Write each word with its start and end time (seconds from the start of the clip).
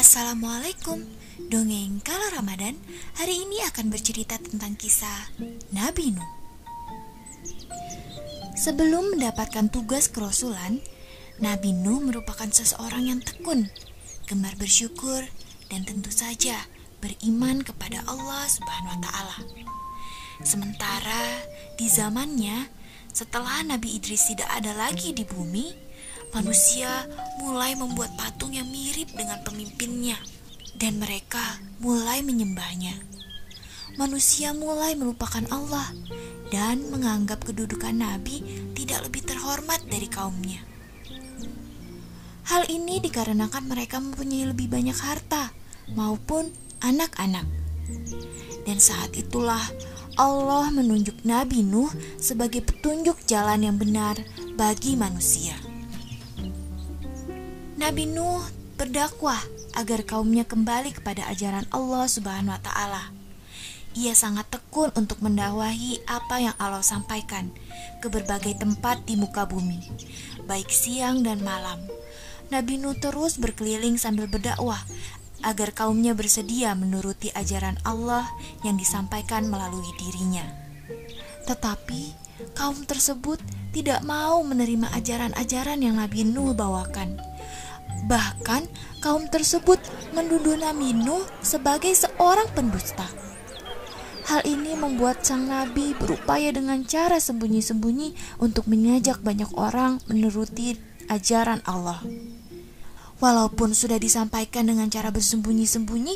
Assalamualaikum 0.00 1.04
Dongeng 1.52 2.00
Kala 2.00 2.32
Ramadan 2.32 2.72
hari 3.20 3.44
ini 3.44 3.60
akan 3.68 3.92
bercerita 3.92 4.40
tentang 4.40 4.72
kisah 4.72 5.28
Nabi 5.76 6.16
Nuh 6.16 6.24
Sebelum 8.56 9.12
mendapatkan 9.12 9.68
tugas 9.68 10.08
kerasulan 10.08 10.80
Nabi 11.36 11.76
Nuh 11.76 12.00
merupakan 12.00 12.48
seseorang 12.48 13.12
yang 13.12 13.20
tekun 13.20 13.68
Gemar 14.24 14.56
bersyukur 14.56 15.20
dan 15.68 15.84
tentu 15.84 16.08
saja 16.08 16.56
beriman 17.04 17.60
kepada 17.60 18.00
Allah 18.08 18.48
Subhanahu 18.48 18.96
wa 18.96 19.00
taala. 19.04 19.38
Sementara 20.40 21.44
di 21.76 21.92
zamannya 21.92 22.72
setelah 23.12 23.60
Nabi 23.68 24.00
Idris 24.00 24.32
tidak 24.32 24.48
ada 24.48 24.72
lagi 24.72 25.12
di 25.12 25.28
bumi, 25.28 25.89
manusia 26.30 27.06
mulai 27.42 27.74
membuat 27.74 28.14
patung 28.14 28.54
yang 28.54 28.66
mirip 28.70 29.10
dengan 29.14 29.42
pemimpinnya, 29.42 30.18
dan 30.78 31.02
mereka 31.02 31.58
mulai 31.82 32.22
menyembahnya. 32.22 32.94
Manusia 33.98 34.54
mulai 34.54 34.94
melupakan 34.94 35.42
Allah 35.50 35.90
dan 36.54 36.86
menganggap 36.88 37.42
kedudukan 37.42 37.92
Nabi 37.92 38.70
tidak 38.78 39.10
lebih 39.10 39.22
terhormat 39.26 39.82
dari 39.90 40.06
kaumnya. 40.06 40.62
Hal 42.50 42.66
ini 42.66 42.98
dikarenakan 42.98 43.70
mereka 43.70 44.02
mempunyai 44.02 44.50
lebih 44.50 44.66
banyak 44.66 44.96
harta 44.98 45.54
maupun 45.94 46.50
anak-anak. 46.82 47.46
Dan 48.66 48.78
saat 48.78 49.14
itulah 49.14 49.62
Allah 50.18 50.70
menunjuk 50.74 51.22
Nabi 51.22 51.62
Nuh 51.62 51.90
sebagai 52.18 52.62
petunjuk 52.62 53.22
jalan 53.26 53.62
yang 53.66 53.76
benar 53.78 54.18
bagi 54.58 54.98
manusia. 54.98 55.69
Nabi 57.80 58.04
Nuh 58.04 58.44
berdakwah 58.76 59.40
agar 59.72 60.04
kaumnya 60.04 60.44
kembali 60.44 61.00
kepada 61.00 61.24
ajaran 61.32 61.64
Allah 61.72 62.04
Subhanahu 62.12 62.52
wa 62.52 62.60
taala. 62.60 63.08
Ia 63.96 64.12
sangat 64.12 64.52
tekun 64.52 64.92
untuk 64.92 65.24
mendakwahi 65.24 66.04
apa 66.04 66.44
yang 66.44 66.52
Allah 66.60 66.84
sampaikan 66.84 67.48
ke 68.04 68.12
berbagai 68.12 68.60
tempat 68.60 69.08
di 69.08 69.16
muka 69.16 69.48
bumi, 69.48 69.80
baik 70.44 70.68
siang 70.68 71.24
dan 71.24 71.40
malam. 71.40 71.80
Nabi 72.52 72.76
Nuh 72.76 73.00
terus 73.00 73.40
berkeliling 73.40 73.96
sambil 73.96 74.28
berdakwah 74.28 74.84
agar 75.40 75.72
kaumnya 75.72 76.12
bersedia 76.12 76.76
menuruti 76.76 77.32
ajaran 77.32 77.80
Allah 77.88 78.28
yang 78.60 78.76
disampaikan 78.76 79.48
melalui 79.48 79.88
dirinya. 79.96 80.44
Tetapi 81.48 82.12
kaum 82.52 82.84
tersebut 82.84 83.40
tidak 83.72 84.04
mau 84.04 84.44
menerima 84.44 84.92
ajaran-ajaran 85.00 85.80
yang 85.80 85.96
Nabi 85.96 86.28
Nuh 86.28 86.52
bawakan. 86.52 87.29
Bahkan 88.04 88.62
kaum 89.04 89.28
tersebut 89.28 89.80
menuduh 90.12 90.56
Nabi 90.56 90.92
Nuh 90.96 91.24
sebagai 91.40 91.92
seorang 91.92 92.48
pendusta. 92.52 93.08
Hal 94.30 94.46
ini 94.46 94.78
membuat 94.78 95.26
sang 95.26 95.50
nabi 95.50 95.90
berupaya 95.98 96.54
dengan 96.54 96.86
cara 96.86 97.18
sembunyi-sembunyi 97.18 98.38
untuk 98.38 98.70
mengajak 98.70 99.18
banyak 99.26 99.50
orang 99.58 99.98
menuruti 100.06 100.78
ajaran 101.10 101.58
Allah. 101.66 101.98
Walaupun 103.18 103.74
sudah 103.74 103.98
disampaikan 103.98 104.70
dengan 104.70 104.86
cara 104.86 105.10
bersembunyi-sembunyi, 105.10 106.14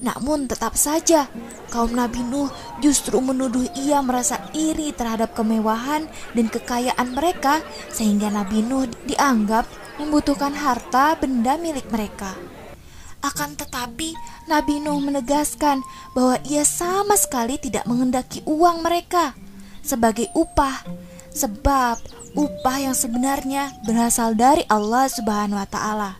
namun 0.00 0.48
tetap 0.48 0.76
saja 0.76 1.28
kaum 1.68 1.92
Nabi 1.92 2.24
Nuh 2.24 2.48
justru 2.80 3.20
menuduh 3.20 3.64
ia 3.76 4.00
merasa 4.00 4.40
iri 4.56 4.92
terhadap 4.96 5.36
kemewahan 5.36 6.08
dan 6.32 6.46
kekayaan 6.48 7.12
mereka 7.12 7.60
sehingga 7.92 8.32
Nabi 8.32 8.64
Nuh 8.64 8.88
dianggap 9.04 9.68
membutuhkan 9.98 10.54
harta 10.54 11.14
benda 11.18 11.54
milik 11.58 11.86
mereka. 11.90 12.34
Akan 13.24 13.56
tetapi, 13.56 14.12
Nabi 14.44 14.84
Nuh 14.84 15.00
menegaskan 15.00 15.80
bahwa 16.12 16.36
ia 16.44 16.60
sama 16.68 17.16
sekali 17.16 17.56
tidak 17.56 17.88
mengendaki 17.88 18.44
uang 18.44 18.84
mereka 18.84 19.32
sebagai 19.80 20.28
upah, 20.36 20.84
sebab 21.32 21.96
upah 22.36 22.76
yang 22.84 22.92
sebenarnya 22.92 23.72
berasal 23.88 24.36
dari 24.36 24.68
Allah 24.68 25.08
Subhanahu 25.08 25.56
wa 25.56 25.68
Ta'ala. 25.68 26.12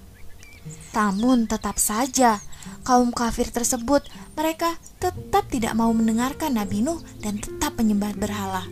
Namun, 0.97 1.45
tetap 1.45 1.77
saja 1.77 2.41
kaum 2.89 3.13
kafir 3.13 3.53
tersebut, 3.53 4.09
mereka 4.33 4.77
tetap 4.97 5.45
tidak 5.53 5.77
mau 5.77 5.93
mendengarkan 5.93 6.57
Nabi 6.57 6.81
Nuh 6.81 7.05
dan 7.21 7.37
tetap 7.37 7.77
menyembah 7.77 8.17
berhala. 8.17 8.65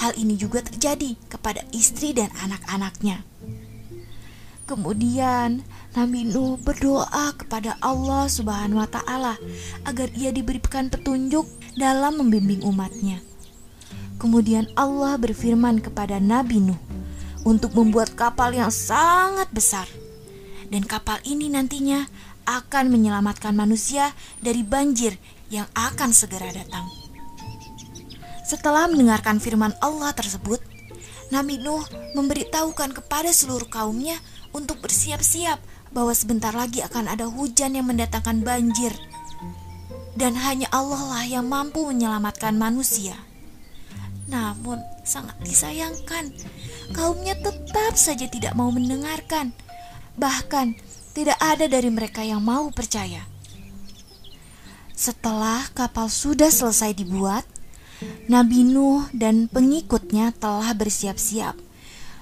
Hal 0.00 0.16
ini 0.16 0.36
juga 0.36 0.60
terjadi 0.64 1.16
kepada 1.28 1.64
istri 1.72 2.12
dan 2.12 2.28
anak-anaknya. 2.40 3.24
Kemudian 4.70 5.66
Nabi 5.98 6.30
Nuh 6.30 6.54
berdoa 6.62 7.34
kepada 7.34 7.74
Allah 7.82 8.30
Subhanahu 8.30 8.78
wa 8.78 8.86
taala 8.86 9.34
agar 9.82 10.06
ia 10.14 10.30
diberikan 10.30 10.86
petunjuk 10.86 11.42
dalam 11.74 12.22
membimbing 12.22 12.62
umatnya. 12.62 13.18
Kemudian 14.22 14.70
Allah 14.78 15.18
berfirman 15.18 15.82
kepada 15.82 16.22
Nabi 16.22 16.62
Nuh 16.62 16.78
untuk 17.42 17.74
membuat 17.74 18.14
kapal 18.14 18.54
yang 18.54 18.70
sangat 18.70 19.50
besar. 19.50 19.90
Dan 20.70 20.86
kapal 20.86 21.18
ini 21.26 21.50
nantinya 21.50 22.06
akan 22.46 22.94
menyelamatkan 22.94 23.50
manusia 23.50 24.14
dari 24.38 24.62
banjir 24.62 25.18
yang 25.50 25.66
akan 25.74 26.14
segera 26.14 26.46
datang. 26.54 26.86
Setelah 28.46 28.86
mendengarkan 28.86 29.42
firman 29.42 29.74
Allah 29.82 30.14
tersebut, 30.14 30.62
Nabi 31.30 31.62
Nuh 31.62 31.86
memberitahukan 32.18 32.90
kepada 32.90 33.30
seluruh 33.30 33.70
kaumnya 33.70 34.18
untuk 34.50 34.82
bersiap-siap 34.82 35.62
bahwa 35.94 36.10
sebentar 36.14 36.50
lagi 36.50 36.82
akan 36.82 37.06
ada 37.06 37.26
hujan 37.30 37.78
yang 37.78 37.86
mendatangkan 37.86 38.42
banjir. 38.42 38.90
Dan 40.18 40.34
hanya 40.34 40.66
Allah 40.74 41.00
lah 41.06 41.24
yang 41.24 41.46
mampu 41.46 41.86
menyelamatkan 41.86 42.58
manusia. 42.58 43.14
Namun 44.30 44.82
sangat 45.06 45.38
disayangkan, 45.42 46.34
kaumnya 46.94 47.38
tetap 47.38 47.94
saja 47.94 48.26
tidak 48.26 48.54
mau 48.58 48.70
mendengarkan. 48.74 49.54
Bahkan 50.18 50.78
tidak 51.14 51.38
ada 51.38 51.66
dari 51.66 51.90
mereka 51.90 52.22
yang 52.22 52.42
mau 52.42 52.70
percaya. 52.70 53.26
Setelah 54.94 55.66
kapal 55.72 56.12
sudah 56.12 56.52
selesai 56.52 56.92
dibuat, 56.92 57.46
Nabi 58.28 58.64
Nuh 58.64 59.08
dan 59.12 59.50
pengikutnya 59.50 60.32
telah 60.36 60.72
bersiap-siap 60.72 61.70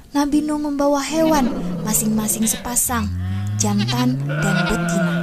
Nabi 0.08 0.40
Nuh 0.40 0.56
membawa 0.56 1.04
hewan 1.04 1.52
masing-masing 1.84 2.48
sepasang, 2.48 3.12
jantan 3.60 4.16
dan 4.24 4.56
betina. 4.64 5.16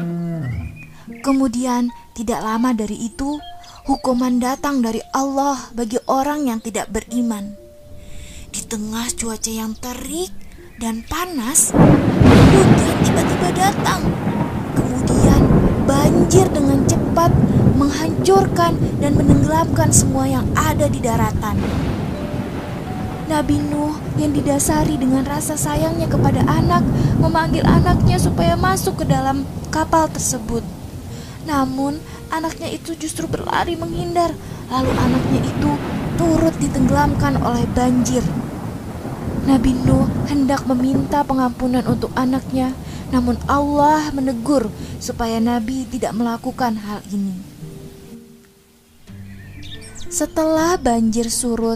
Kemudian 1.26 1.90
tidak 2.14 2.46
lama 2.46 2.70
dari 2.70 3.10
itu, 3.10 3.42
hukuman 3.90 4.38
datang 4.38 4.86
dari 4.86 5.02
Allah 5.10 5.58
bagi 5.74 5.98
orang 6.06 6.46
yang 6.46 6.62
tidak 6.62 6.94
beriman. 6.94 7.58
Di 8.54 8.62
tengah 8.62 9.10
cuaca 9.18 9.50
yang 9.50 9.74
terik 9.74 10.30
dan 10.78 11.02
panas, 11.10 11.74
hujan 11.74 12.98
tiba-tiba 13.10 13.50
datang. 13.58 14.06
Kemudian 14.78 15.42
banjir 15.90 16.46
dengan 16.54 16.86
cepat 16.86 17.34
menghancurkan 17.76 18.80
dan 19.04 19.20
menenggelamkan 19.20 19.92
semua 19.92 20.26
yang 20.26 20.48
ada 20.56 20.88
di 20.88 21.00
daratan. 21.04 21.60
Nabi 23.26 23.58
Nuh 23.58 23.98
yang 24.22 24.38
didasari 24.38 25.02
dengan 25.02 25.26
rasa 25.26 25.58
sayangnya 25.58 26.06
kepada 26.06 26.46
anak 26.46 26.86
memanggil 27.18 27.66
anaknya 27.66 28.22
supaya 28.22 28.54
masuk 28.54 29.02
ke 29.02 29.06
dalam 29.10 29.50
kapal 29.74 30.06
tersebut. 30.08 30.62
Namun 31.50 31.98
anaknya 32.30 32.70
itu 32.70 32.94
justru 32.94 33.26
berlari 33.26 33.74
menghindar, 33.74 34.30
lalu 34.70 34.92
anaknya 34.94 35.42
itu 35.42 35.72
turut 36.22 36.54
ditenggelamkan 36.62 37.42
oleh 37.42 37.66
banjir. 37.74 38.22
Nabi 39.46 39.78
Nuh 39.86 40.10
hendak 40.30 40.66
meminta 40.70 41.22
pengampunan 41.22 41.86
untuk 41.86 42.10
anaknya, 42.18 42.74
namun 43.10 43.38
Allah 43.46 44.10
menegur 44.14 44.70
supaya 44.98 45.38
Nabi 45.38 45.86
tidak 45.86 46.18
melakukan 46.18 46.78
hal 46.82 47.02
ini. 47.14 47.55
Setelah 50.16 50.80
banjir 50.80 51.28
surut, 51.28 51.76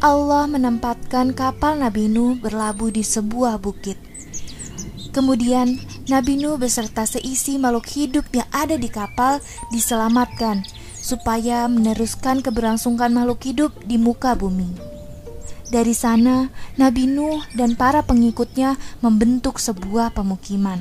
Allah 0.00 0.48
menempatkan 0.48 1.36
kapal 1.36 1.84
Nabi 1.84 2.08
Nuh 2.08 2.32
berlabuh 2.40 2.88
di 2.88 3.04
sebuah 3.04 3.60
bukit. 3.60 4.00
Kemudian 5.12 5.76
Nabi 6.08 6.40
Nuh 6.40 6.56
beserta 6.56 7.04
seisi 7.04 7.60
makhluk 7.60 7.84
hidup 7.92 8.24
yang 8.32 8.48
ada 8.56 8.80
di 8.80 8.88
kapal 8.88 9.36
diselamatkan 9.68 10.64
supaya 10.96 11.68
meneruskan 11.68 12.40
keberlangsungan 12.40 13.12
makhluk 13.12 13.44
hidup 13.44 13.76
di 13.84 14.00
muka 14.00 14.32
bumi. 14.32 14.72
Dari 15.68 15.92
sana, 15.92 16.48
Nabi 16.80 17.04
Nuh 17.04 17.44
dan 17.52 17.76
para 17.76 18.00
pengikutnya 18.00 18.80
membentuk 19.04 19.60
sebuah 19.60 20.16
pemukiman. 20.16 20.80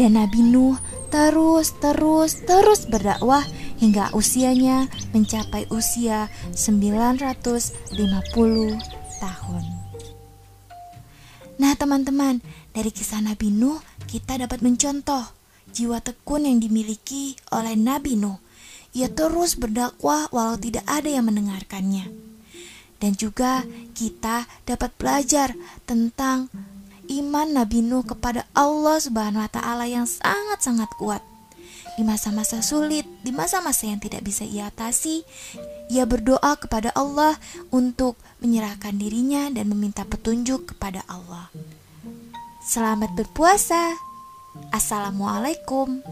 Dan 0.00 0.16
Nabi 0.16 0.48
Nuh 0.48 0.80
terus, 1.12 1.76
terus, 1.76 2.40
terus 2.48 2.88
berdakwah 2.88 3.44
hingga 3.80 4.12
usianya 4.12 4.92
mencapai 5.16 5.64
usia 5.72 6.28
950 6.52 8.76
tahun. 9.18 9.64
Nah, 11.60 11.76
teman-teman, 11.76 12.40
dari 12.72 12.88
kisah 12.92 13.20
Nabi 13.20 13.52
Nuh 13.52 13.80
kita 14.06 14.40
dapat 14.40 14.64
mencontoh 14.64 15.28
jiwa 15.70 16.02
tekun 16.02 16.46
yang 16.46 16.58
dimiliki 16.60 17.36
oleh 17.52 17.76
Nabi 17.76 18.16
Nuh. 18.16 18.38
Ia 18.90 19.06
terus 19.06 19.54
berdakwah 19.54 20.26
walau 20.34 20.58
tidak 20.58 20.82
ada 20.88 21.06
yang 21.06 21.30
mendengarkannya. 21.30 22.10
Dan 23.00 23.16
juga 23.16 23.64
kita 23.96 24.44
dapat 24.68 24.92
belajar 24.98 25.56
tentang 25.88 26.52
iman 27.08 27.48
Nabi 27.48 27.80
Nuh 27.86 28.04
kepada 28.04 28.44
Allah 28.52 28.98
Subhanahu 28.98 29.40
wa 29.40 29.50
taala 29.50 29.86
yang 29.86 30.04
sangat-sangat 30.04 30.90
kuat. 30.98 31.22
Di 31.98 32.02
masa-masa 32.06 32.62
sulit, 32.62 33.06
di 33.26 33.34
masa-masa 33.34 33.90
yang 33.90 33.98
tidak 33.98 34.22
bisa 34.22 34.46
ia 34.46 34.70
atasi, 34.70 35.26
ia 35.90 36.06
berdoa 36.06 36.54
kepada 36.58 36.94
Allah 36.94 37.36
untuk 37.74 38.14
menyerahkan 38.38 38.94
dirinya 38.94 39.50
dan 39.50 39.66
meminta 39.68 40.06
petunjuk 40.06 40.74
kepada 40.74 41.02
Allah. 41.10 41.50
Selamat 42.62 43.10
berpuasa. 43.16 43.96
Assalamualaikum 44.70 46.02